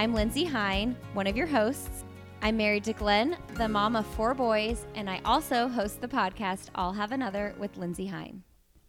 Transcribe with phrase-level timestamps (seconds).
[0.00, 2.06] I'm Lindsey Hein, one of your hosts.
[2.40, 6.70] I'm married to Glenn, the mom of four boys, and I also host the podcast
[6.74, 8.42] I'll Have Another with Lindsey Hein.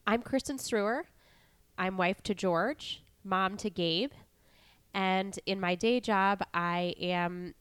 [0.08, 1.02] I'm Kristin Srour.
[1.78, 4.14] I'm wife to George, mom to Gabe,
[4.94, 7.56] and in my day job, I am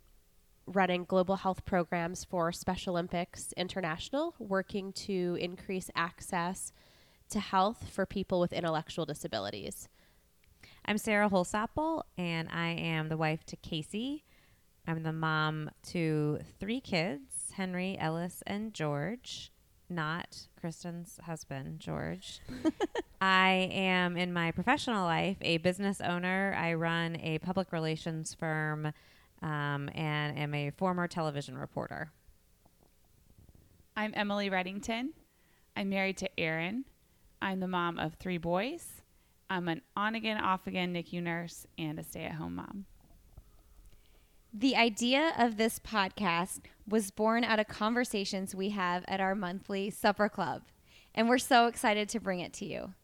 [0.68, 6.72] running global health programs for Special Olympics International, working to increase access
[7.30, 9.88] to health for people with intellectual disabilities.
[10.84, 14.24] I'm Sarah Holsapple, and I am the wife to Casey.
[14.86, 19.52] I'm the mom to three kids Henry, Ellis, and George,
[19.88, 22.40] not Kristin's husband, George.
[23.20, 26.56] I am in my professional life a business owner.
[26.58, 28.92] I run a public relations firm
[29.42, 32.10] um, and am a former television reporter.
[33.96, 35.10] I'm Emily Reddington.
[35.76, 36.84] I'm married to Aaron.
[37.42, 38.99] I'm the mom of three boys.
[39.50, 42.86] I'm an on again, off again NICU nurse and a stay at home mom.
[44.54, 49.90] The idea of this podcast was born out of conversations we have at our monthly
[49.90, 50.62] supper club,
[51.14, 52.94] and we're so excited to bring it to you.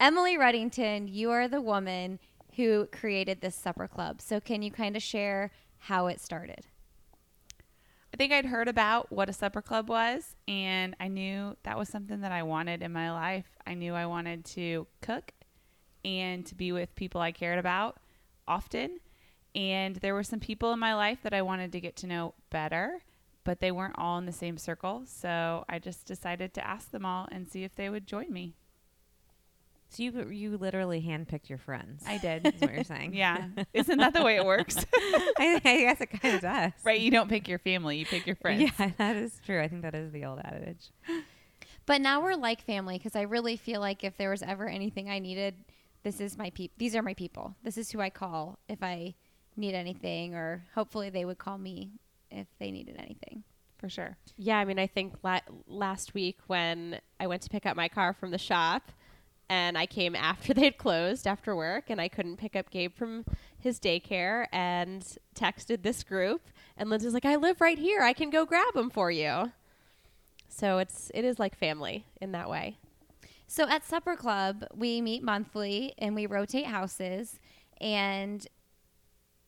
[0.00, 2.18] Emily Reddington, you are the woman
[2.56, 4.20] who created this supper club.
[4.20, 6.66] So, can you kind of share how it started?
[8.12, 11.88] I think I'd heard about what a supper club was, and I knew that was
[11.88, 13.46] something that I wanted in my life.
[13.66, 15.32] I knew I wanted to cook
[16.04, 17.96] and to be with people I cared about
[18.46, 19.00] often.
[19.54, 22.34] And there were some people in my life that I wanted to get to know
[22.50, 23.00] better,
[23.44, 25.02] but they weren't all in the same circle.
[25.06, 28.54] So I just decided to ask them all and see if they would join me.
[29.90, 32.02] So you you literally handpicked your friends.
[32.06, 32.46] I did.
[32.46, 33.12] Is what you're saying?
[33.14, 33.48] yeah.
[33.74, 34.76] Isn't that the way it works?
[34.96, 36.72] I, I guess it kind of does.
[36.82, 36.98] right.
[36.98, 38.72] You don't pick your family, you pick your friends.
[38.78, 39.60] Yeah, that is true.
[39.60, 40.90] I think that is the old adage.
[41.84, 45.10] But now we're like family because I really feel like if there was ever anything
[45.10, 45.56] I needed,
[46.02, 46.72] this is my peop.
[46.78, 47.54] These are my people.
[47.62, 49.14] This is who I call if I
[49.56, 51.92] need anything, or hopefully they would call me
[52.30, 53.44] if they needed anything.
[53.78, 54.16] For sure.
[54.36, 57.88] Yeah, I mean, I think la- last week when I went to pick up my
[57.88, 58.92] car from the shop
[59.48, 63.24] and I came after they'd closed after work and I couldn't pick up Gabe from
[63.58, 66.42] his daycare and texted this group
[66.76, 68.02] and Lindsey's like, I live right here.
[68.02, 69.52] I can go grab him for you.
[70.48, 72.78] So it's it is like family in that way.
[73.46, 77.38] So at Supper Club, we meet monthly and we rotate houses.
[77.80, 78.46] And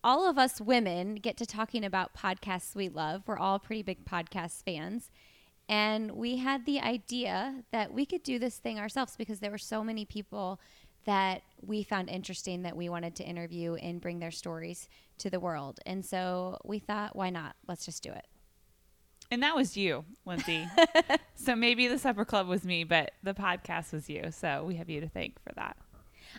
[0.03, 3.23] all of us women get to talking about podcasts we love.
[3.27, 5.11] We're all pretty big podcast fans.
[5.69, 9.59] And we had the idea that we could do this thing ourselves because there were
[9.59, 10.61] so many people
[11.07, 14.89] that we found interesting that we wanted to interview and bring their stories
[15.19, 15.81] to the world.
[15.87, 17.57] And so we thought, why not?
[17.67, 18.27] Let's just do it.
[19.35, 20.65] And that was you, Lindsey.
[21.35, 24.31] so maybe the supper club was me, but the podcast was you.
[24.31, 25.77] So we have you to thank for that.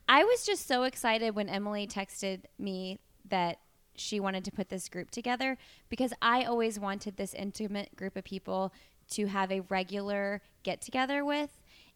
[0.07, 3.57] I was just so excited when Emily texted me that
[3.95, 5.57] she wanted to put this group together
[5.89, 8.71] because I always wanted this intimate group of people
[9.09, 11.49] to have a regular get together with.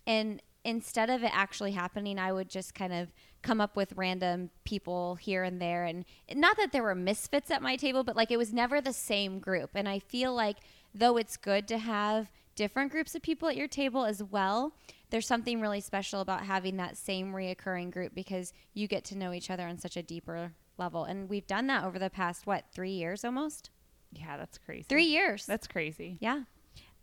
[0.05, 3.07] And instead of it actually happening, I would just kind of
[3.41, 5.85] come up with random people here and there.
[5.85, 8.91] And not that there were misfits at my table, but like it was never the
[8.91, 9.71] same group.
[9.75, 10.57] And I feel like
[10.93, 14.73] though it's good to have different groups of people at your table as well,
[15.09, 19.31] there's something really special about having that same reoccurring group because you get to know
[19.33, 21.03] each other on such a deeper level.
[21.05, 23.69] And we've done that over the past, what, three years almost?
[24.11, 24.85] Yeah, that's crazy.
[24.89, 25.45] Three years.
[25.45, 26.17] That's crazy.
[26.19, 26.43] yeah.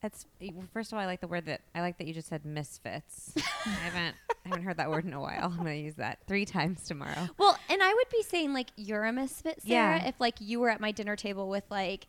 [0.02, 0.26] That's
[0.74, 3.32] first of all, I like the word that I like that you just said misfits.
[3.66, 5.44] I haven't I haven't heard that word in a while.
[5.46, 7.28] I'm going to use that three times tomorrow.
[7.38, 10.06] Well, and I would be saying like you're a misfit, Sarah, Yeah.
[10.06, 12.06] if like you were at my dinner table with like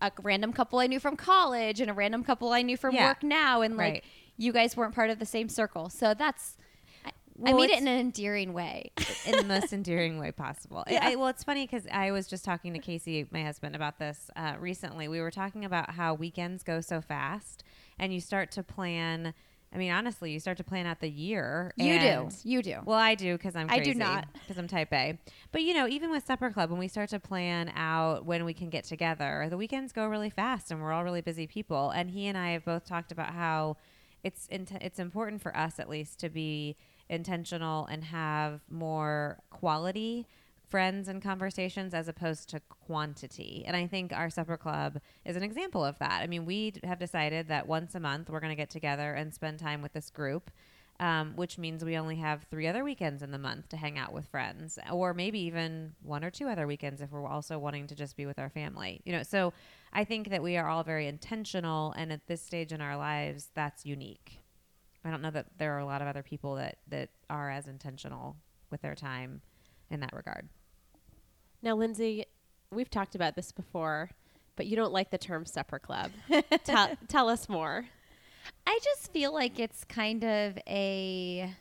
[0.00, 3.08] a random couple I knew from college and a random couple I knew from Yeah.
[3.08, 4.04] work now, and like Right.
[4.36, 5.88] you guys weren't part of the same circle.
[5.90, 6.56] So that's
[7.04, 7.12] I, I
[7.52, 8.90] Well, mean it in an endearing way.
[9.26, 10.84] in the most endearing way possible.
[10.86, 11.06] I- Yeah.
[11.08, 14.30] I, well, it's funny because I was just talking to Casey, my husband, about this
[14.36, 15.08] uh, recently.
[15.08, 17.62] We were talking about how weekends go so fast,
[17.98, 19.34] and you start to plan.
[19.72, 21.72] I mean, honestly, you start to plan out the year.
[21.76, 22.28] You do.
[22.42, 22.78] You do.
[22.84, 23.70] Well, I do because I'm.
[23.70, 24.26] I do not.
[24.32, 25.16] because I'm Type A.
[25.52, 28.52] But you know, even with Supper Club, when we start to plan out when we
[28.52, 31.90] can get together, the weekends go really fast, and we're all really busy people.
[31.90, 33.76] And he and I have both talked about how
[34.24, 36.76] it's int- it's important for us at least to be
[37.08, 40.26] intentional and have more quality
[40.70, 43.64] friends and conversations as opposed to quantity.
[43.66, 46.22] And I think our supper club is an example of that.
[46.22, 49.34] I mean, we have decided that once a month we're going to get together and
[49.34, 50.50] spend time with this group.
[50.98, 54.12] Um, which means we only have three other weekends in the month to hang out
[54.12, 57.94] with friends, or maybe even one or two other weekends if we're also wanting to
[57.94, 59.00] just be with our family.
[59.06, 59.54] You know, so
[59.94, 63.48] I think that we are all very intentional, and at this stage in our lives,
[63.54, 64.40] that's unique.
[65.02, 67.66] I don't know that there are a lot of other people that that are as
[67.66, 68.36] intentional
[68.70, 69.40] with their time
[69.90, 70.50] in that regard.
[71.62, 72.24] Now, Lindsey,
[72.70, 74.10] we've talked about this before,
[74.56, 76.10] but you don't like the term supper club.
[76.64, 77.86] tell, tell us more.
[78.66, 81.54] I just feel like it's kind of a.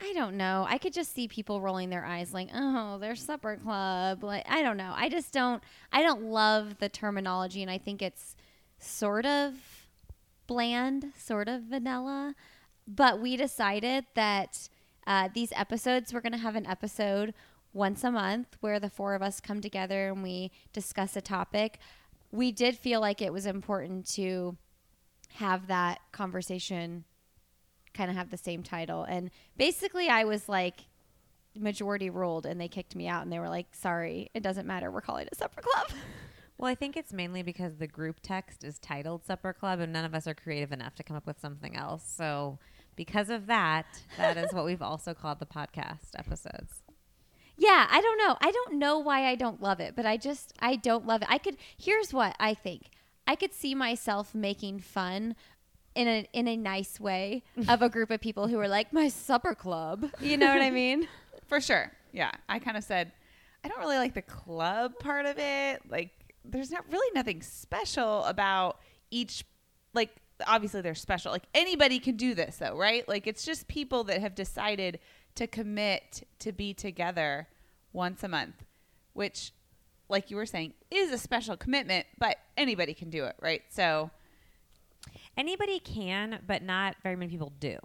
[0.00, 0.64] I don't know.
[0.68, 4.62] I could just see people rolling their eyes like, "Oh, their supper club." Like, I
[4.62, 4.92] don't know.
[4.94, 5.62] I just don't
[5.92, 8.36] I don't love the terminology and I think it's
[8.78, 9.54] sort of
[10.46, 12.34] bland, sort of vanilla.
[12.86, 14.68] But we decided that
[15.06, 17.34] uh, these episodes, we're going to have an episode
[17.72, 21.78] once a month where the four of us come together and we discuss a topic.
[22.30, 24.56] We did feel like it was important to
[25.34, 27.04] have that conversation
[27.94, 29.04] kind of have the same title.
[29.04, 30.86] And basically, I was like,
[31.56, 34.90] majority ruled, and they kicked me out, and they were like, sorry, it doesn't matter.
[34.90, 35.88] We're calling it supper club.
[36.60, 40.04] Well, I think it's mainly because the group text is titled Supper Club, and none
[40.04, 42.02] of us are creative enough to come up with something else.
[42.04, 42.58] So,
[42.96, 43.86] because of that,
[44.16, 46.82] that is what we've also called the podcast episodes.
[47.58, 48.36] Yeah, I don't know.
[48.40, 51.28] I don't know why I don't love it, but I just I don't love it.
[51.30, 52.90] I could here's what I think.
[53.26, 55.34] I could see myself making fun
[55.94, 59.08] in a in a nice way of a group of people who are like my
[59.08, 60.10] supper club.
[60.20, 61.08] You know what I mean?
[61.48, 61.90] For sure.
[62.12, 62.30] Yeah.
[62.48, 63.12] I kind of said,
[63.64, 65.82] I don't really like the club part of it.
[65.88, 66.10] Like,
[66.44, 68.78] there's not really nothing special about
[69.10, 69.44] each,
[69.94, 70.10] like,
[70.46, 71.32] obviously they're special.
[71.32, 73.08] Like, anybody can do this, though, right?
[73.08, 75.00] Like, it's just people that have decided
[75.38, 77.48] to commit to be together
[77.92, 78.64] once a month,
[79.12, 79.52] which,
[80.08, 83.62] like you were saying, is a special commitment, but anybody can do it, right?
[83.70, 84.10] So,
[85.36, 87.78] Anybody can, but not very many people do,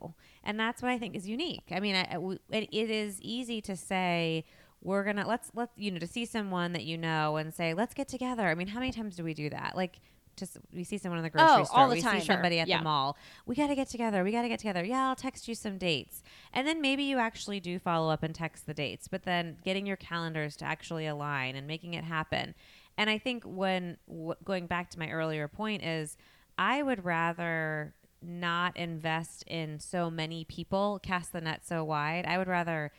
[0.43, 1.65] and that's what I think is unique.
[1.71, 2.17] I mean, I,
[2.49, 4.43] it is easy to say
[4.81, 7.93] we're gonna let's let you know to see someone that you know and say let's
[7.93, 8.47] get together.
[8.47, 9.75] I mean, how many times do we do that?
[9.75, 9.99] Like.
[10.35, 12.19] Just we see someone in the oh, grocery Oh, store, all the we time.
[12.19, 12.79] see somebody at Yeah.
[12.79, 13.17] the mall.
[13.45, 14.23] We got to get together.
[14.23, 14.83] We got to get together.
[14.83, 18.33] Yeah, I'll text you some dates, and then maybe you actually do follow up and
[18.33, 19.07] text the dates.
[19.07, 22.55] But then getting your calendars to actually align and making it happen.
[22.97, 26.15] And I think when w- going back to my earlier point is
[26.57, 32.25] I would rather not invest in so many people, cast the net so wide.
[32.25, 32.91] I would rather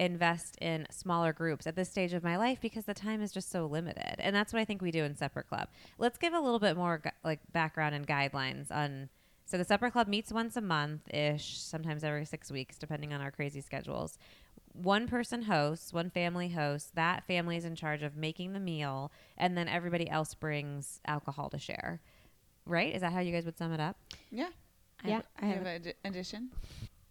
[0.00, 3.50] invest in smaller groups at this stage of my life because the time is just
[3.50, 4.14] so limited.
[4.18, 5.68] And that's what I think we do in Supper Club.
[5.98, 9.08] Let's give a little bit more gu- like background and guidelines on
[9.46, 13.20] so the Supper Club meets once a month ish, sometimes every 6 weeks depending on
[13.20, 14.18] our crazy schedules.
[14.74, 16.90] One person hosts, one family hosts.
[16.94, 21.48] That family is in charge of making the meal and then everybody else brings alcohol
[21.50, 22.00] to share.
[22.66, 22.94] Right?
[22.94, 23.96] Is that how you guys would sum it up?
[24.30, 24.48] yeah.
[25.04, 25.20] Yeah.
[25.40, 26.50] I have have an addi- addition?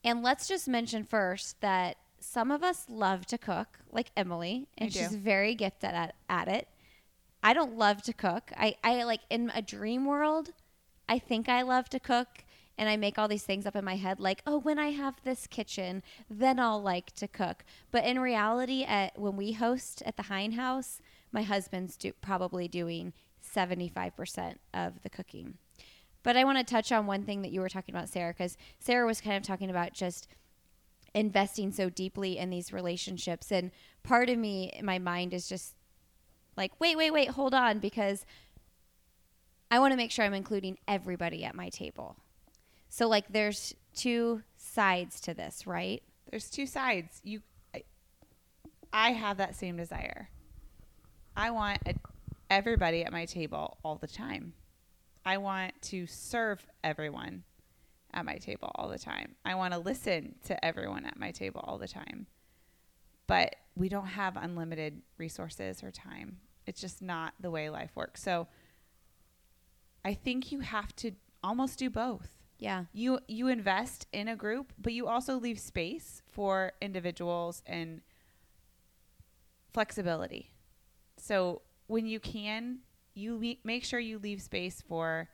[0.04, 4.88] And let's just mention first that some of us love to cook, like Emily, and
[4.88, 5.00] I do.
[5.00, 6.68] she's very gifted at, at it.
[7.44, 8.52] I don't love to cook.
[8.58, 10.52] I, I like in a dream world,
[11.08, 12.44] I think I love to cook
[12.78, 15.16] and I make all these things up in my head like, oh, when I have
[15.24, 17.64] this kitchen, then I'll like to cook.
[17.92, 22.68] But in reality, at when we host at the Hein House, my husband's do, probably
[22.68, 25.56] doing 75% of the cooking.
[26.21, 28.57] But I want to touch on one thing that you were talking about, Sarah, because
[28.80, 30.28] Sarah was kind of talking about just
[31.14, 33.52] investing so deeply in these relationships.
[33.52, 33.71] And
[34.04, 35.76] part of me, my mind, is just
[36.56, 38.26] like, wait, wait, wait, hold on, because
[39.69, 42.18] I want to make sure I'm including everybody at my table.
[42.90, 46.02] So, like, there's two sides to this, right?
[46.31, 47.21] there's two sides.
[47.23, 47.42] You,
[47.73, 47.83] I,
[48.92, 50.30] I have that same desire.
[51.35, 51.95] I want a,
[52.49, 54.54] everybody at my table all the time.
[55.26, 57.44] I want to serve everyone
[58.14, 59.35] at my table all the time.
[59.45, 62.28] I want to listen to everyone at my table all the time.
[63.28, 66.37] But we don't have unlimited resources or time.
[66.66, 68.21] It's just not the way life works.
[68.23, 68.47] So
[70.06, 71.11] I think you have to
[71.44, 72.85] almost do both Yeah.
[72.94, 78.02] you you invest in a group but you also leave space for individuals and
[79.73, 80.52] flexibility
[81.18, 82.80] so when you can
[83.14, 85.30] you le- make sure you leave space for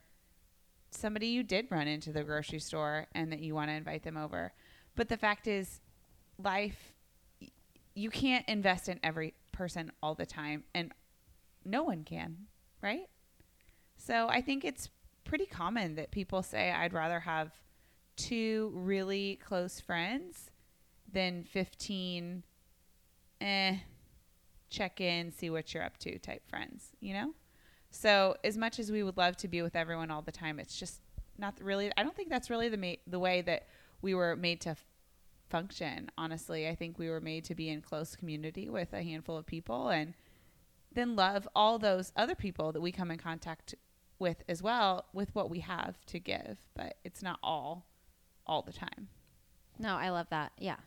[0.96, 4.16] somebody you did run into the grocery store and that you want to invite them
[4.16, 4.52] over
[4.96, 5.80] but the fact is
[6.38, 6.92] life,
[7.94, 10.92] you can't invest in every person all the time and
[11.64, 12.36] no one can
[12.82, 13.08] right
[13.96, 14.88] so i think it's
[15.24, 17.52] pretty common that people say I'd rather have
[18.16, 20.50] two really close friends
[21.12, 22.42] than 15
[23.40, 23.76] eh
[24.74, 27.32] check in, see what you're up to type friends, you know?
[27.94, 30.76] So, as much as we would love to be with everyone all the time, it's
[30.76, 31.00] just
[31.38, 33.68] not really I don't think that's really the ma- the way that
[34.02, 34.84] we were made to f-
[35.48, 36.68] function, honestly.
[36.68, 39.90] I think we were made to be in close community with a handful of people
[39.90, 40.14] and
[40.92, 43.76] then love all those other people that we come in contact
[44.18, 47.86] with as well with what we have to give, but it's not all
[48.44, 49.08] all the time.
[49.78, 50.50] No, I love that.
[50.58, 50.78] Yeah.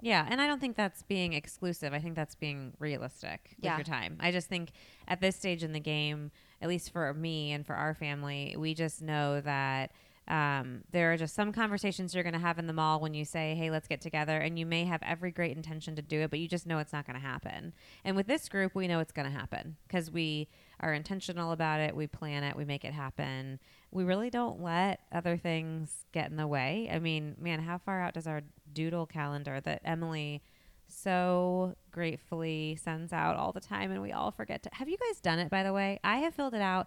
[0.00, 1.92] Yeah, and I don't think that's being exclusive.
[1.92, 3.76] I think that's being realistic with Yeah.
[3.76, 4.16] your time.
[4.20, 4.70] I just think
[5.06, 8.74] at this stage in the game, at least for me and for our family, we
[8.74, 9.92] just know that
[10.26, 13.24] um, there are just some conversations you're going to have in the mall when you
[13.24, 16.28] say, "Hey, let's get together," and you may have every great intention to do it,
[16.28, 17.72] but you just know it's not going to happen.
[18.04, 20.48] And with this group, we know it's going to happen because we
[20.80, 21.96] are intentional about it.
[21.96, 22.56] We plan it.
[22.56, 23.58] We make it happen.
[23.90, 26.90] We really don't let other things get in the way.
[26.92, 30.42] I mean, man, how far out does our doodle calendar that Emily
[30.86, 35.20] so gratefully sends out all the time and we all forget to have you guys
[35.20, 36.86] done it by the way i have filled it out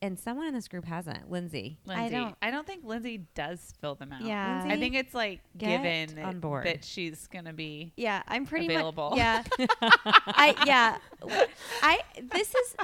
[0.00, 3.94] and someone in this group hasn't lindsey Lindsey, don't- I don't think Lindsey does fill
[3.96, 4.20] them out.
[4.22, 4.62] Yeah.
[4.66, 6.66] I think it's like given that, on board.
[6.66, 9.10] that she's going to be Yeah, I'm pretty Available.
[9.10, 9.18] much.
[9.18, 9.42] Yeah,
[9.80, 10.98] I yeah,
[11.82, 12.76] I this is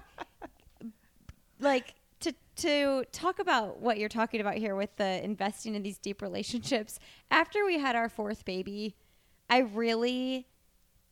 [1.60, 1.94] like
[2.61, 6.99] to talk about what you're talking about here with the investing in these deep relationships.
[7.31, 8.97] After we had our fourth baby,
[9.49, 10.47] I really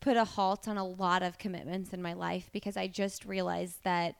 [0.01, 3.83] put a halt on a lot of commitments in my life because I just realized
[3.85, 4.15] that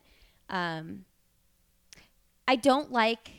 [0.49, 1.05] um,
[2.47, 3.31] I don't like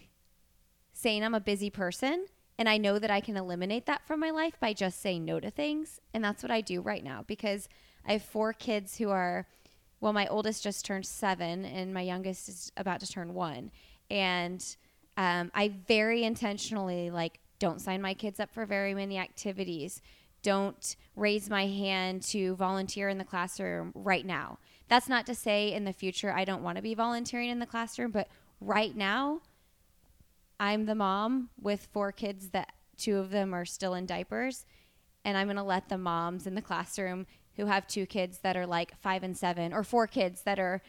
[0.93, 2.25] saying I'm a busy person.
[2.57, 5.39] And I know that I can eliminate that from my life by just saying no
[5.39, 6.01] to things.
[6.13, 7.69] And that's what I do right now because
[8.05, 9.47] I have four kids who are,
[10.01, 13.71] well, my oldest just turned seven and my youngest is about to turn one.
[14.09, 14.63] And
[15.17, 20.01] um, I very intentionally like don't sign my kids up for very many activities.
[20.41, 24.59] Don't raise my hand to volunteer in the classroom right now.
[24.87, 27.65] That's not to say in the future I don't want to be volunteering in the
[27.65, 28.29] classroom, but
[28.61, 29.41] right now
[30.59, 34.65] I'm the mom with four kids that two of them are still in diapers.
[35.25, 37.27] And I'm going to let the moms in the classroom
[37.59, 40.81] who have two kids that are like five and seven, or four kids that are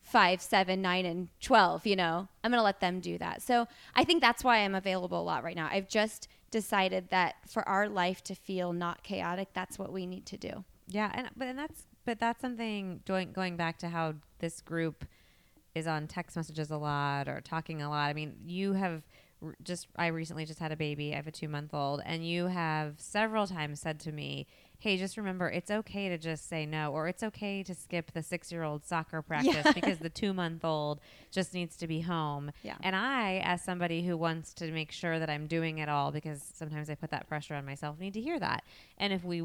[0.00, 3.42] five, seven, nine, and 12, you know, I'm going to let them do that.
[3.42, 5.68] So I think that's why I'm available a lot right now.
[5.70, 10.26] I've just decided that for our life to feel not chaotic, that's what we need
[10.26, 10.64] to do.
[10.88, 15.04] yeah and but and that's but that's something going going back to how this group
[15.74, 19.02] is on text messages a lot or talking a lot i mean you have
[19.62, 22.46] just i recently just had a baby i have a two month old and you
[22.46, 24.46] have several times said to me
[24.82, 28.22] hey just remember it's okay to just say no or it's okay to skip the
[28.22, 32.50] six year old soccer practice because the two month old just needs to be home
[32.62, 32.74] Yeah.
[32.82, 36.42] and i as somebody who wants to make sure that i'm doing it all because
[36.54, 38.64] sometimes i put that pressure on myself need to hear that
[38.98, 39.44] and if we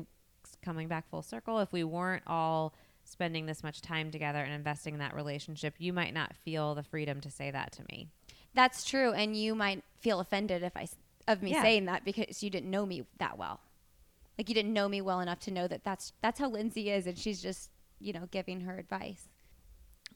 [0.63, 4.95] coming back full circle if we weren't all spending this much time together and investing
[4.95, 8.07] in that relationship you might not feel the freedom to say that to me
[8.55, 9.11] That's true.
[9.13, 10.87] And you might feel offended if I,
[11.27, 11.61] of me Yeah.
[11.61, 13.59] saying that because you didn't know me that well.
[14.37, 17.07] Like you didn't know me well enough to know that that's, that's how Lindsey is.
[17.07, 19.29] And she's just, you know, giving her advice.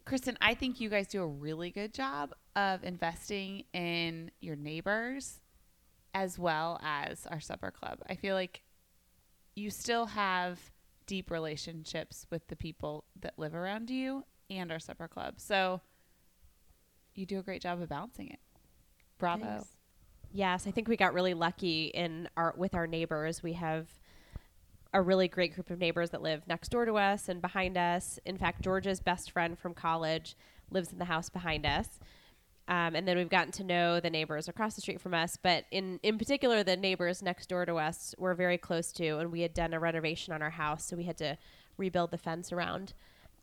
[0.05, 5.39] Kristin, I think you guys do a really good job of investing in your neighbors
[6.13, 7.99] as well as our supper club.
[8.09, 8.63] I feel like
[9.55, 10.59] you still have
[11.05, 15.35] deep relationships with the people that live around you and our supper club.
[15.37, 15.81] So
[17.15, 18.39] you do a great job of balancing it.
[19.17, 19.43] Bravo.
[19.43, 19.67] Thanks.
[20.33, 23.43] Yes, I think we got really lucky in our with our neighbors.
[23.43, 23.87] We have
[24.93, 28.19] a really great group of neighbors that live next door to us and behind us.
[28.25, 30.35] In fact, George's best friend from college
[30.69, 31.99] lives in the house behind us.
[32.67, 35.65] Um, and then we've gotten to know the neighbors across the street from us, but
[35.71, 39.41] in in particular, the neighbors next door to us we're very close to, and we
[39.41, 41.37] had done a renovation on our house, so we had to
[41.77, 42.93] rebuild the fence around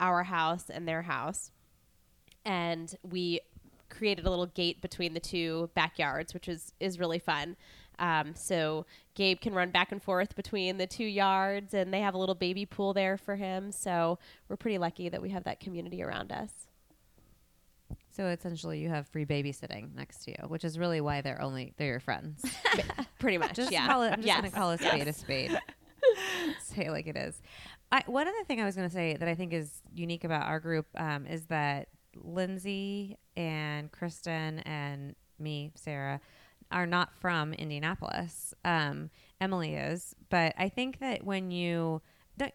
[0.00, 1.50] our house and their house
[2.48, 3.40] and we
[3.90, 7.56] created a little gate between the two backyards, which is is really fun.
[7.98, 12.14] Um, so Gabe can run back and forth between the two yards, and they have
[12.14, 13.72] a little baby pool there for him.
[13.72, 16.50] So we're pretty lucky that we have that community around us.
[18.10, 21.72] so essentially you have free babysitting next to you which is really why they're only
[21.76, 22.44] they're your friends
[23.20, 23.86] Pretty much, just yeah.
[23.86, 24.40] call it i'm just Yes.
[24.40, 25.52] gonna call a spade a spade
[26.60, 27.40] say it like it is
[27.92, 30.58] I, one other thing i was gonna say that i think is unique about our
[30.60, 36.20] group um, is that lindsey and kristin and me sarah
[36.70, 39.10] are not from indianapolis um,
[39.40, 42.00] emily is but i think that when you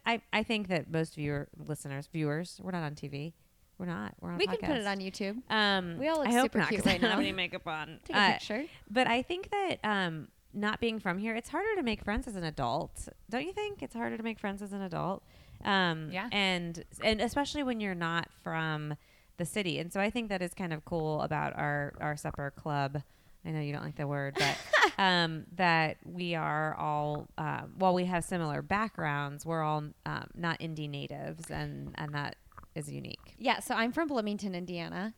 [0.05, 3.33] I, I think that most of your listeners viewers we're not on tv
[3.77, 4.13] We're not.
[4.21, 4.35] We're on.
[4.35, 5.41] a We can put it on YouTube.
[5.49, 7.33] Um, We all look I hope super not, cute 'cause I right don't have any
[7.33, 7.99] makeup on.
[8.05, 8.63] Take a Uh, picture.
[8.89, 12.35] But I think that um, not being from here, it's harder to make friends as
[12.37, 13.09] an adult.
[13.29, 15.21] Don't you think it's harder to make friends as an adult?
[15.65, 16.29] Um, Yeah.
[16.31, 18.95] And and especially when you're not from
[19.37, 19.79] the city.
[19.79, 23.01] And so I think that is kind of cool about our our supper club.
[23.45, 24.57] I know you don't like the word, but
[24.97, 30.59] um, that we are all um, while we have similar backgrounds, we're all um, not
[30.59, 32.37] indie natives, and and that
[32.75, 33.35] is unique.
[33.37, 35.13] Yeah, so I'm from Bloomington, Indiana.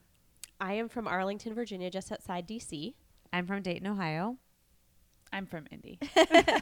[0.59, 2.93] I am from Arlington, Virginia, just outside DC.
[3.33, 4.37] I'm from Dayton, Ohio.
[5.33, 5.99] I'm from Indy.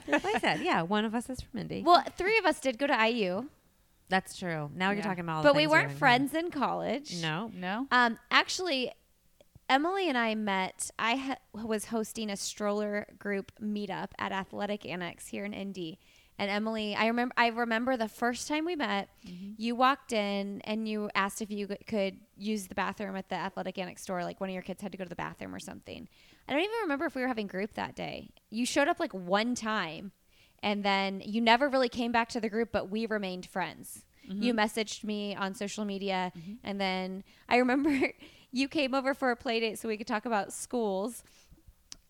[0.07, 1.83] Like I said, yeah, one of us is from Indy.
[1.85, 3.45] Well, three of us did go to IU,
[4.09, 4.69] That's true.
[4.75, 7.21] Now you're talking about all the but we weren't have in friends in college.
[7.21, 7.51] No.
[7.53, 7.87] No.
[7.91, 8.91] Um, actually,
[9.73, 10.91] Emily and I met.
[10.99, 15.97] I ha- was hosting a stroller group meetup at Athletic Annex here in Indy,
[16.37, 16.93] and Emily.
[16.93, 17.33] I remember.
[17.37, 19.09] I remember the first time we met.
[19.27, 19.53] Mm-hmm.
[19.57, 23.79] You walked in and you asked if you could use the bathroom at the Athletic
[23.79, 24.23] Annex store.
[24.23, 26.07] Like one of your kids had to go to the bathroom or something.
[26.47, 28.29] I don't even remember if we were having group that day.
[28.51, 30.11] You showed up like one time,
[30.61, 34.05] and then you never really came back to the group, but we remained friends.
[34.25, 34.59] You mm-hmm.
[34.59, 36.53] messaged me on social media, mm-hmm.
[36.63, 38.11] and then I remember
[38.53, 41.23] you came over for a play date so we could talk about schools.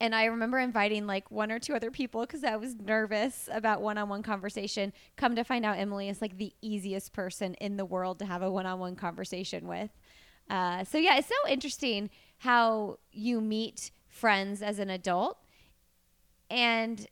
[0.01, 3.81] And I remember inviting like one or two other people because I was nervous about
[3.81, 4.91] one on one conversation.
[5.15, 8.41] Come to find out, Emily is like the easiest person in the world to have
[8.41, 9.89] a one on one conversation with.
[10.49, 12.09] Uh, so, yeah, it's so interesting
[12.39, 15.37] how you meet friends as an adult
[16.49, 17.07] and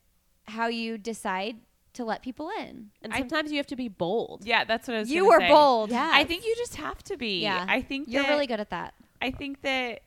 [0.45, 1.57] how you decide
[1.93, 2.89] to let people in.
[3.01, 4.45] And I- sometimes you have to be bold.
[4.45, 5.09] Yeah, that's what I was.
[5.11, 5.49] You gonna were say.
[5.49, 5.91] bold.
[5.93, 7.41] I think you just have to be.
[7.41, 7.65] Yeah.
[7.67, 8.93] I think You're that- really good at that.
[9.21, 10.01] I think that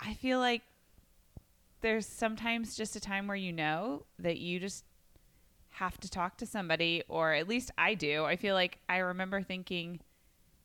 [0.00, 0.62] I feel like
[1.80, 4.84] there's sometimes just a time where you know that you just
[5.70, 8.24] have to talk to somebody, or at least I do.
[8.24, 10.00] I feel like I remember thinking,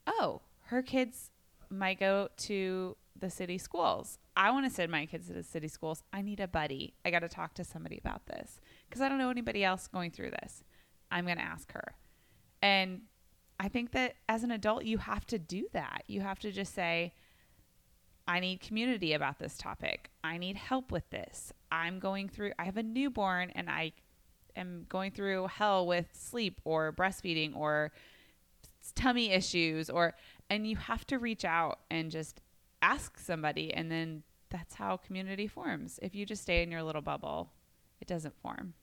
[0.08, 1.32] oh, her kids
[1.70, 4.18] might go to the city schools.
[4.38, 6.04] I want to send my kids to the city schools.
[6.14, 6.94] I need a buddy.
[7.04, 10.12] I got to talk to somebody about this because I don't know anybody else going
[10.12, 10.64] through this.
[11.12, 11.96] I'm going to ask her.
[12.62, 13.02] And
[13.60, 16.04] I think that as an adult, you have to do that.
[16.08, 17.14] You have to just say,
[18.30, 20.12] I need community about this topic.
[20.24, 21.52] I need help with this.
[21.72, 23.92] I'm going through, I have a newborn and I
[24.56, 27.92] am going through hell with sleep or breastfeeding or
[28.94, 30.14] tummy issues or,
[30.48, 32.40] and you have to reach out and just
[32.84, 33.74] ask somebody.
[33.74, 35.98] And then that's how community forms.
[36.04, 37.50] If you just stay in your little bubble,
[38.00, 38.76] it doesn't form.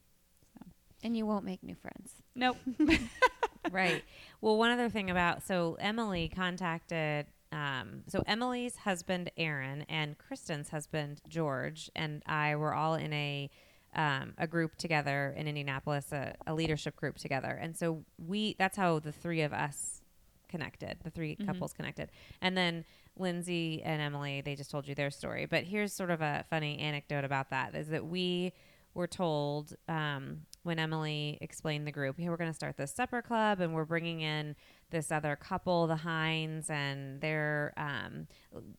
[1.05, 2.15] And you won't make new friends.
[2.35, 2.57] Nope.
[3.71, 4.03] right.
[4.41, 10.71] Well, one other thing about so Emily contacted um, so Emily's husband Aaron and Kristin's
[10.71, 13.51] husband George and I were all in a
[13.95, 18.77] um, a group together in Indianapolis, a, a leadership group together, and so we that's
[18.77, 20.03] how the three of us
[20.49, 22.85] connected, the 3 couples connected, and then
[23.19, 25.47] Lindsey and Emily they just told you their story.
[25.47, 28.53] But here's sort of a funny anecdote about that is that we
[28.97, 33.23] were told um, when Emily explained the group, hey, we're going to start this supper
[33.23, 34.57] club and we're bringing in
[34.91, 38.27] this other couple, the Heins, and they're um,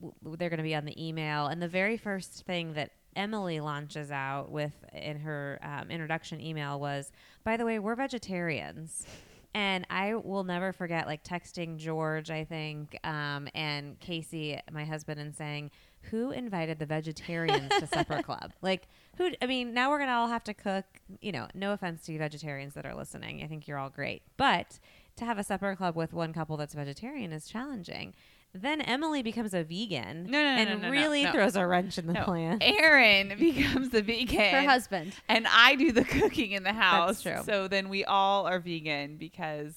[0.01, 1.47] w- they're going to be on the email.
[1.47, 6.79] And the very first thing that Emily launches out with in her um, introduction email
[6.79, 7.11] was,
[7.43, 9.05] by the way, we're vegetarians.
[9.53, 15.19] And I will never forget, like texting George, I think, um, and Casey, my husband,
[15.19, 15.71] and saying,
[16.11, 18.53] "Who invited the vegetarians to supper club?
[18.61, 19.31] Like, who?
[19.41, 20.85] I mean, now we're gonna all have to cook.
[21.21, 23.41] You know, no offense to you vegetarians that are listening.
[23.41, 24.77] I think you're all great, but
[25.17, 28.13] to have a supper club with one couple that's vegetarian is challenging.
[28.53, 31.31] Then Emily becomes a vegan, No, no, no, and no, no, no, really no.
[31.31, 32.23] throws a wrench in the No.
[32.23, 32.57] plan.
[32.61, 34.39] Aaron becomes the vegan.
[34.39, 35.13] Her husband.
[35.27, 37.21] and I do the cooking in the house.
[37.21, 37.53] That's true.
[37.53, 39.75] So then we all are vegan because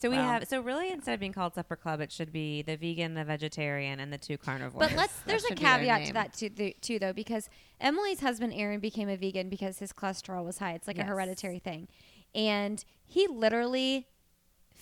[0.00, 0.24] So we Wow.
[0.28, 3.24] have so really instead of being called supper club, it should be the vegan, the
[3.24, 4.88] vegetarian, and the two carnivores.
[4.88, 7.12] But let's That there's a should be their caveat to that too, th- too though
[7.14, 7.48] because
[7.80, 10.72] Emily's husband Aaron became a vegan because his cholesterol was high.
[10.74, 11.06] It's like Yes.
[11.06, 11.88] a hereditary thing.
[12.34, 14.06] And he literally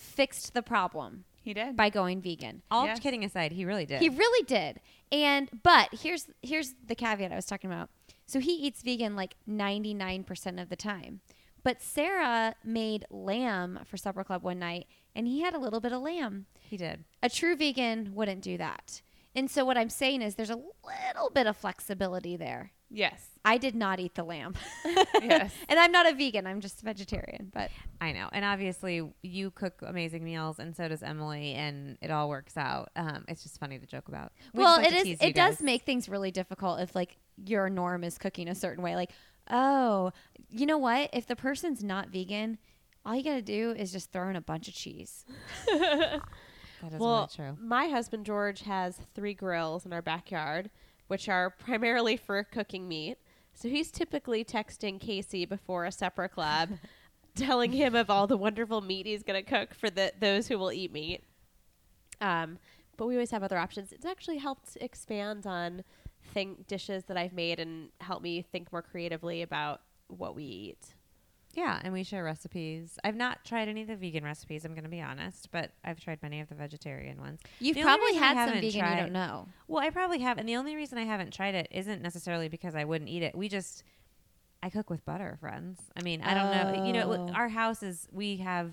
[0.04, 1.76] fixed the problem he did.
[1.76, 2.62] by going vegan.
[2.70, 3.00] All Yes.
[3.00, 4.00] kidding aside, he really did.
[4.00, 4.80] He really did.
[5.10, 7.90] And but here's here's the caveat I was talking about.
[8.26, 11.20] So he eats vegan like 99% of the time.
[11.62, 15.92] But Sarah made lamb for supper club one night and he had a little bit
[15.92, 16.46] of lamb.
[16.58, 17.04] he did.
[17.22, 19.02] A true vegan wouldn't do that.
[19.34, 22.72] And so what I'm saying is there's a little bit of flexibility there.
[22.94, 23.20] Yes.
[23.44, 24.54] I did not eat the lamb.
[25.22, 25.52] Yes.
[25.70, 26.46] and I'm not a vegan.
[26.46, 30.86] I'm just a vegetarian, but I know, and obviously you cook amazing meals, and so
[30.86, 32.90] does Emily, and it all works out.
[32.94, 34.32] Um, it's just funny to joke about.
[34.52, 36.80] We well, just like it to is tease you it does make things really difficult
[36.80, 38.96] if like your norm is cooking a certain way.
[38.96, 39.12] Like,
[39.50, 40.12] oh,
[40.50, 41.08] you know what?
[41.14, 42.58] If the person's not vegan,
[43.06, 45.24] all you got to do is just throw in a bunch of cheese.
[46.82, 47.64] That is well, really true.
[47.64, 50.68] my husband George has three grills in our backyard,
[51.14, 53.18] which are primarily for cooking meat.
[53.52, 56.70] So he's typically texting Casey before a supper club,
[57.36, 60.58] telling him of all the wonderful meat he's going to cook for the those who
[60.58, 61.22] will eat meat.
[62.20, 62.58] Um,
[62.96, 63.92] but we always have other options.
[63.92, 65.84] It's actually helped expand on
[66.32, 70.96] think dishes that I've made and help me think more creatively about what we eat.
[71.56, 72.98] Yeah, and we share recipes.
[73.04, 76.00] I've not tried any of the vegan recipes, I'm going to be honest, but I've
[76.00, 77.40] tried many of the vegetarian ones.
[77.60, 79.48] You've The only probably reason I had some haven't vegan you tried- don't know.
[79.68, 82.74] Well, I probably have, and the only reason I haven't tried it isn't necessarily because
[82.74, 83.34] I wouldn't eat it.
[83.36, 83.84] We just
[84.62, 85.78] I cook with butter, friends.
[85.94, 86.84] I mean, I don't know.
[86.86, 87.32] You know, Oh.
[87.34, 88.72] our house is we have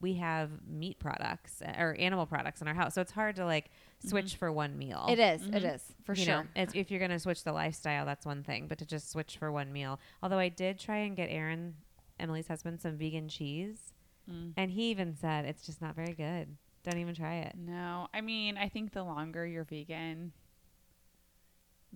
[0.00, 3.44] we have meat products uh, or animal products in our house, so it's hard to
[3.46, 3.70] like
[4.06, 5.06] switch for one meal.
[5.08, 5.42] It is.
[5.46, 6.34] It is for You sure.
[6.34, 9.10] know, it's, if you're going to switch the lifestyle, that's one thing, but to just
[9.10, 9.98] switch for one meal.
[10.22, 11.74] Although I did try and get Aaron,
[12.20, 13.92] Emily's husband, some vegan cheese,
[14.30, 14.54] Mm.
[14.56, 16.56] and he even said it's just not very good.
[16.82, 17.54] Don't even try it.
[17.58, 20.32] No, I mean, I think the longer you're vegan,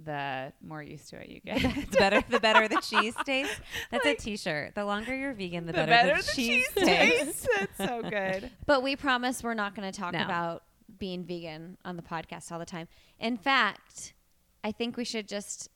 [0.04, 1.61] the more used to it you get.
[1.90, 3.61] the better the better the cheese tastes.
[3.90, 4.74] That's a T-shirt.
[4.74, 7.46] The longer you're vegan, the, better, the, cheese, tastes.
[7.58, 8.50] That's so good.
[8.66, 10.22] But we promise we're not going to talk No.
[10.24, 10.62] about
[10.98, 12.88] being vegan on the podcast all the time.
[13.18, 14.14] In fact,
[14.62, 15.68] I think we should just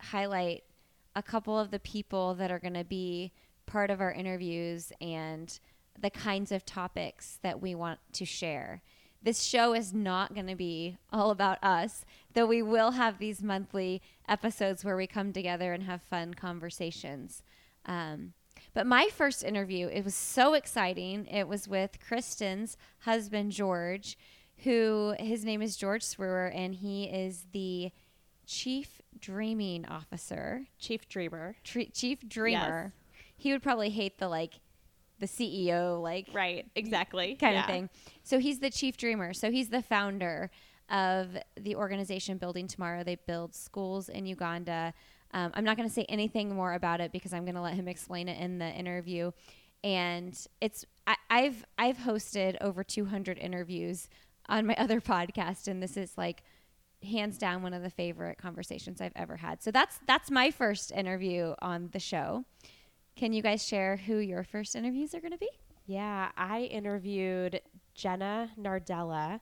[0.00, 0.64] highlight
[1.14, 3.32] a couple of the people that are going to be
[3.66, 5.58] part of our interviews and
[6.00, 8.82] the kinds of topics that we want to share.
[9.22, 12.04] This show is not going to be all about us,
[12.34, 17.42] though we will have these monthly episodes where we come together and have fun conversations.
[17.86, 18.32] Um,
[18.74, 21.26] but my first interview, it was so exciting.
[21.26, 24.16] It was with Kristin's husband, George,
[24.64, 27.90] who his name is George Srour, and he is the
[28.46, 31.56] chief dreaming officer, Chief Dreamer.
[31.62, 32.92] tre- chief dreamer.
[33.36, 34.60] He would probably hate the like,
[35.22, 37.36] the CEO, like Right, exactly.
[37.36, 37.60] kind Yeah.
[37.60, 37.88] of thing.
[38.22, 39.32] So he's the chief dreamer.
[39.32, 40.50] So he's the founder
[40.90, 43.04] of the organization Building Tomorrow.
[43.04, 44.92] They build schools in Uganda.
[45.32, 47.74] Um, I'm not going to say anything more about it because I'm going to let
[47.74, 49.30] him explain it in the interview.
[49.82, 54.08] And it's I, I've I've hosted over 200 interviews
[54.48, 56.42] on my other podcast, and this is like
[57.02, 59.62] hands down one of the favorite conversations I've ever had.
[59.62, 62.44] So that's that's my first interview on the show.
[63.16, 65.50] Can you guys share who your first interviews are going to be?
[65.86, 67.60] Yeah, I interviewed
[67.94, 69.40] Jena Nardella,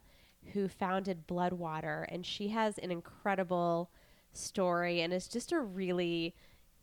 [0.53, 3.91] who founded Bloodwater, and she has an incredible
[4.33, 6.35] story and is just a really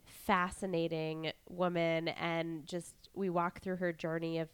[0.05, 2.09] fascinating woman.
[2.09, 4.49] And just we walk through her journey of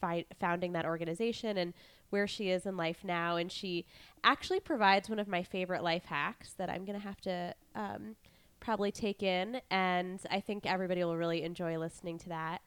[0.00, 1.74] fi- founding that organization and
[2.10, 3.36] where she is in life now.
[3.36, 3.86] And she
[4.22, 8.16] actually provides one of my favorite life hacks that I'm going to have to um,
[8.64, 9.60] probably take in.
[9.70, 12.62] And I think everybody will really enjoy listening to that.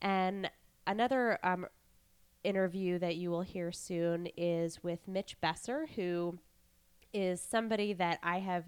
[0.00, 0.50] And
[0.86, 1.66] another um,
[2.42, 6.38] interview that you will hear soon is with Mitch Besser, who
[7.12, 8.64] is somebody that I have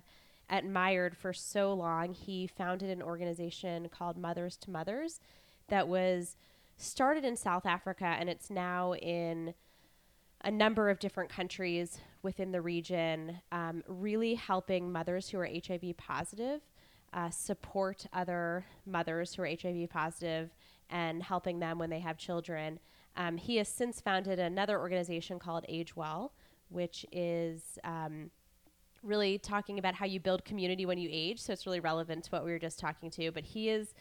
[0.50, 2.12] admired for so long.
[2.12, 5.20] He founded an organization called Mothers to Mothers
[5.68, 6.36] that was
[6.76, 9.52] started in South Africa and it's now in
[10.42, 15.96] a number of different countries within the region, um, really helping mothers who are HIV
[15.96, 16.60] positive
[17.12, 20.50] uh, support other mothers who are HIV positive
[20.90, 22.78] and helping them when they have children.
[23.16, 26.32] Um, he has since founded another organization called Age Well,
[26.68, 28.30] which is um,
[29.02, 31.40] really talking about how you build community when you age.
[31.40, 33.30] So it's really relevant to what we were just talking to.
[33.32, 33.94] But he is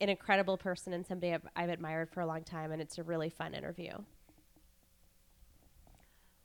[0.00, 3.02] an incredible person and somebody I've, I've admired for a long time, and it's a
[3.02, 3.92] really fun interview.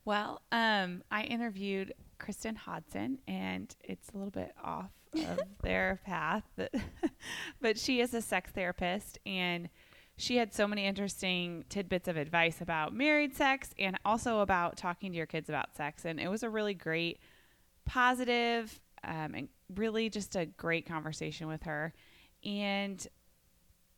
[0.04, 6.44] Well, um, I interviewed Kristen Hodson, and it's a little bit off of their path,
[6.56, 6.74] but,
[7.62, 9.70] but she is a sex therapist, and
[10.18, 15.12] she had so many interesting tidbits of advice about married sex and also about talking
[15.12, 16.06] to your kids about sex.
[16.06, 17.20] And it was a really great,
[17.86, 21.94] positive, um, and really just a great conversation with her.
[22.44, 23.06] And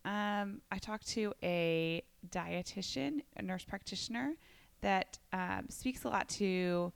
[0.06, 4.36] um, I talked to a dietitian, a nurse practitioner
[4.84, 6.94] that um, speaks a lot to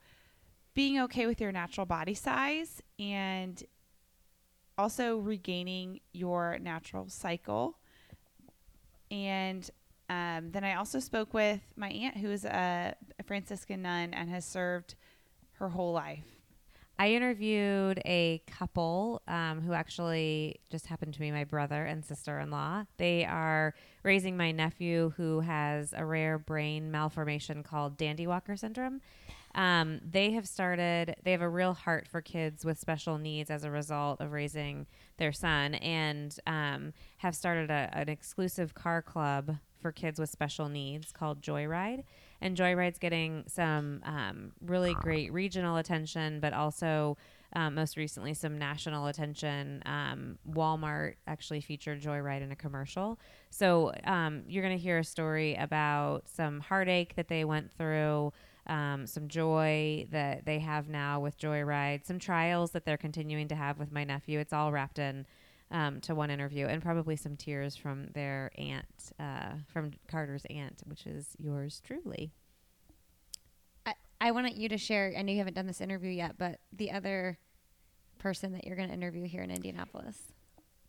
[0.74, 3.64] being okay with your natural body size and
[4.78, 7.76] also regaining your natural cycle.
[9.10, 9.68] And
[10.08, 14.30] um, then I also spoke with my aunt, who is a, a Franciscan nun and
[14.30, 14.94] has served
[15.54, 16.37] her whole life.
[17.00, 22.40] I interviewed a couple um, who actually just happened to be my brother and sister
[22.40, 22.84] in law.
[22.96, 29.00] They are raising my nephew who has a rare brain malformation called Dandy Walker syndrome.
[29.54, 33.62] Um, they have started, they have a real heart for kids with special needs as
[33.62, 34.86] a result of raising
[35.18, 40.68] their son and um, have started a, an exclusive car club for kids with special
[40.68, 42.02] needs called Joyride.
[42.40, 47.16] And Joyride's getting some um, really great regional attention, but also
[47.54, 49.82] um, most recently some national attention.
[49.86, 53.18] Um, Walmart actually featured Joyride in a commercial.
[53.50, 58.32] So um, you're going to hear a story about some heartache that they went through.
[58.66, 63.54] Um, some joy that they have now with Joyride, some trials that they're continuing to
[63.54, 64.38] have with my nephew.
[64.40, 65.24] It's all wrapped in
[65.70, 70.82] um, to one interview, and probably some tears from their aunt, uh, from Carter's aunt,
[70.86, 72.32] which is yours truly.
[73.84, 75.12] I, I want you to share.
[75.16, 77.38] I know you haven't done this interview yet, but the other
[78.18, 80.16] person that you're going to interview here in Indianapolis.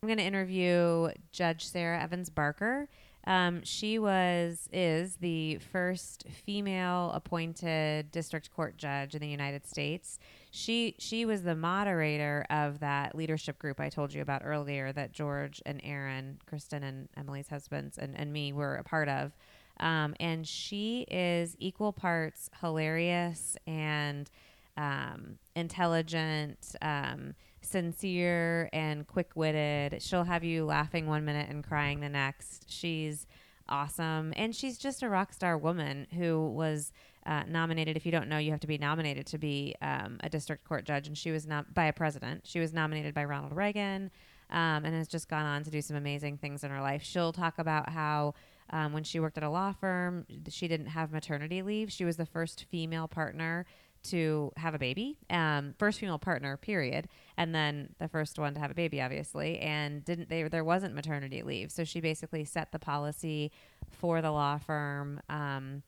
[0.02, 2.88] I'm going to interview Judge Sarah Evans Barker.
[3.26, 10.18] Um, she was is the first female appointed district court judge in the United States.
[10.50, 15.12] She she was the moderator of that leadership group I told you about earlier that
[15.12, 19.32] George and Aaron, Kristin and Emily's husbands and, and me were a part of.
[19.78, 24.30] Um, and she is equal parts hilarious and
[24.76, 30.02] um, intelligent, um, sincere, and quick witted.
[30.02, 32.70] She'll have you laughing one minute and crying the next.
[32.70, 33.26] She's
[33.68, 34.32] awesome.
[34.36, 36.92] And she's just a rock star woman who was
[37.26, 37.96] uh, nominated.
[37.96, 40.84] If you don't know, you have to be nominated to be um, a district court
[40.84, 41.06] judge.
[41.06, 42.46] And she was not by a president.
[42.46, 44.10] She was nominated by Ronald Reagan
[44.50, 47.02] um, and has just gone on to do some amazing things in her life.
[47.02, 48.34] She'll talk about how.
[48.72, 51.90] Um, when she worked at a law firm, she didn't have maternity leave.
[51.90, 53.66] She was the first female partner
[54.04, 58.60] to have a baby, um, first female partner, period, and then the first one to
[58.60, 60.42] have a baby, obviously, and didn't they?
[60.44, 63.52] There wasn't maternity leave, so she basically set the policy
[63.90, 65.20] for the law firm.
[65.28, 65.82] Um,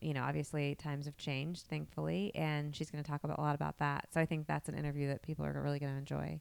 [0.00, 3.54] you know, obviously times have changed, thankfully, and she's going to talk about a lot
[3.54, 4.06] about that.
[4.12, 6.40] So I think that's an interview that people are really going to enjoy.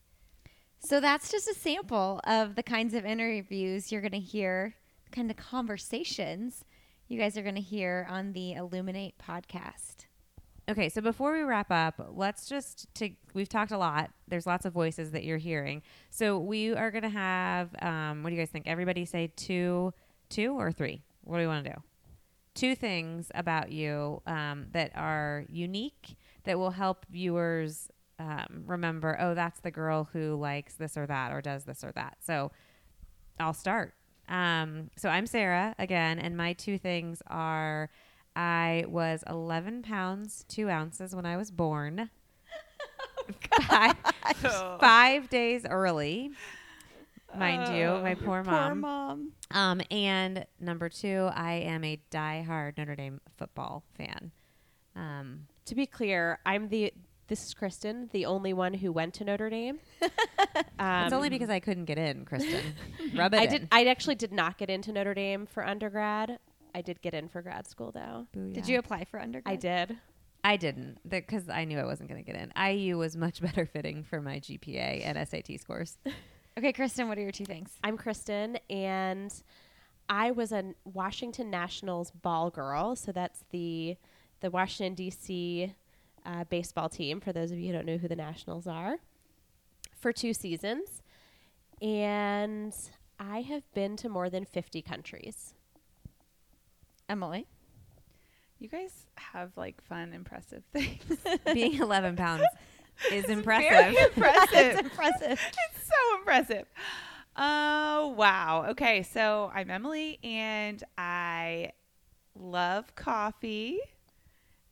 [0.80, 4.74] So that's just a sample of the kinds of interviews you're going to hear,
[5.12, 6.66] kind of conversations
[7.12, 10.06] you guys are going to hear on the Illuminate podcast.
[10.70, 13.18] Okay, so before we wrap up, let's just take.
[13.34, 14.12] We've talked a lot.
[14.28, 15.82] There's lots of voices that you're hearing.
[16.10, 17.76] So we are going to have.
[17.82, 18.68] Um, what do you guys think?
[18.68, 19.94] Everybody say two,
[20.30, 21.02] two or three.
[21.24, 21.78] What do we want to do?
[22.54, 29.18] Two things about you um, that are unique that will help viewers um, remember.
[29.20, 32.18] Oh, that's the girl who likes this or that or does this or that.
[32.22, 32.52] So
[33.40, 33.96] I'll start.
[34.30, 37.90] Um, so I'm Sarah again, and my two things are.
[38.36, 42.10] I was 11 pounds, 2 ounces when I was born.
[43.68, 43.96] five,
[44.80, 46.32] five days early,
[47.38, 48.66] mind you, my poor mom.
[48.66, 49.32] Poor mom.
[49.52, 54.32] Um, and number two, I am a die-hard Notre Dame football fan.
[54.96, 56.94] Um, To be clear, I'm the
[57.28, 59.80] this is Kristin, the only one who went to Notre Dame.
[60.02, 60.10] um,
[61.06, 62.62] it's only because I couldn't get in, Kristin.
[63.16, 63.50] Rub it I in.
[63.50, 63.68] did.
[63.72, 66.40] I actually did not get into Notre Dame for undergrad.
[66.74, 68.28] I did get in for grad school though.
[68.34, 69.54] Did you apply for undergrad?
[69.54, 69.98] I did.
[70.44, 72.52] I didn't because I knew I wasn't going to get in.
[72.60, 75.98] IU was much better fitting for my GPA and SAT scores.
[76.58, 77.72] Okay, Kristin, what are your two things?
[77.82, 79.34] I'm Kristin, and
[80.10, 82.98] I was a Washington Nationals ball girl.
[82.98, 83.96] So that's the
[84.42, 85.74] the Washington D.C.
[86.26, 87.22] Uh, baseball team.
[87.22, 88.98] For those of you who don't know who the Nationals are,
[89.98, 91.02] for two seasons,
[91.82, 92.76] and
[93.18, 95.54] I have been to more than 50 countries.
[97.12, 97.46] Emily.
[98.60, 101.04] You guys have like fun, impressive things.
[101.54, 102.44] Being 11 pounds
[103.12, 103.96] is Very impressive.
[104.16, 104.80] impressive.
[104.80, 105.32] impressive.
[105.32, 106.66] it's so impressive.
[107.36, 108.66] Oh, wow.
[108.70, 111.72] Okay, so I'm Emily and I
[112.40, 113.80] love coffee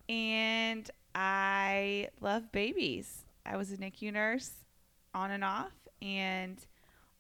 [0.08, 3.26] and I love babies.
[3.46, 4.52] I was a NICU nurse
[5.14, 5.72] on and off,
[6.02, 6.58] and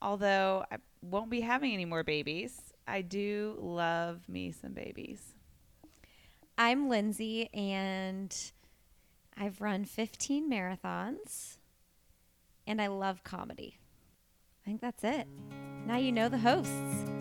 [0.02, 5.34] although I won't be having any more babies, I do love me some babies.
[6.58, 8.36] I'm Lindsey, and
[9.38, 11.58] I've run 15 marathons,
[12.68, 13.78] and I love comedy.
[14.66, 15.28] I think that's it.
[15.86, 17.19] Now you know the hosts.